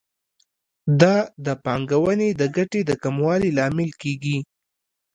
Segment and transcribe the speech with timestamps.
[1.01, 1.15] دا
[1.45, 4.37] د پانګونې د ګټې د کموالي لامل کیږي.